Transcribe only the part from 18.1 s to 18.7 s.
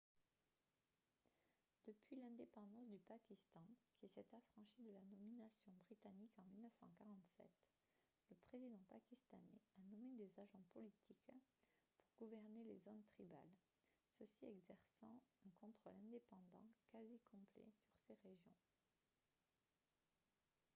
ces régions